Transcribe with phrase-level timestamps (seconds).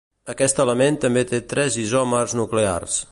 [0.33, 3.01] Aquest element també té tres isòmers nuclears.